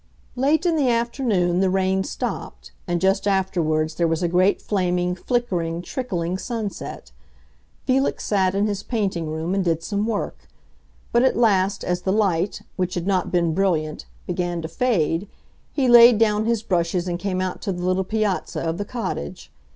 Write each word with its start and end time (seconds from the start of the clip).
Late 0.35 0.65
in 0.65 0.77
the 0.77 0.89
afternoon 0.89 1.59
the 1.59 1.69
rain 1.69 2.03
stopped, 2.03 2.71
and 2.87 2.99
just 2.99 3.27
afterwards 3.27 3.93
there 3.93 4.07
was 4.07 4.23
a 4.23 4.27
great 4.27 4.59
flaming, 4.59 5.13
flickering, 5.13 5.83
trickling 5.83 6.39
sunset. 6.39 7.11
Felix 7.85 8.23
sat 8.25 8.55
in 8.55 8.65
his 8.65 8.81
painting 8.81 9.29
room 9.29 9.53
and 9.53 9.63
did 9.63 9.83
some 9.83 10.07
work; 10.07 10.47
but 11.11 11.21
at 11.21 11.37
last, 11.37 11.83
as 11.83 12.01
the 12.01 12.11
light, 12.11 12.63
which 12.77 12.95
had 12.95 13.05
not 13.05 13.31
been 13.31 13.53
brilliant, 13.53 14.07
began 14.25 14.59
to 14.63 14.67
fade, 14.67 15.27
he 15.71 15.87
laid 15.87 16.17
down 16.17 16.45
his 16.45 16.63
brushes 16.63 17.07
and 17.07 17.19
came 17.19 17.39
out 17.39 17.61
to 17.61 17.71
the 17.71 17.85
little 17.85 18.03
piazza 18.03 18.59
of 18.61 18.79
the 18.79 18.85
cottage. 18.85 19.51